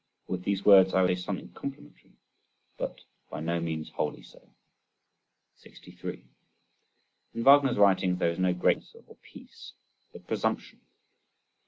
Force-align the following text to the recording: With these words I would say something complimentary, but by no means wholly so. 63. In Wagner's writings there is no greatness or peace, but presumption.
With 0.27 0.45
these 0.45 0.65
words 0.65 0.95
I 0.95 1.03
would 1.03 1.15
say 1.15 1.21
something 1.21 1.49
complimentary, 1.49 2.13
but 2.75 3.01
by 3.29 3.39
no 3.39 3.59
means 3.59 3.91
wholly 3.91 4.23
so. 4.23 4.41
63. 5.57 6.25
In 7.35 7.43
Wagner's 7.43 7.77
writings 7.77 8.17
there 8.17 8.31
is 8.31 8.39
no 8.39 8.51
greatness 8.51 8.95
or 9.05 9.15
peace, 9.17 9.73
but 10.11 10.25
presumption. 10.25 10.81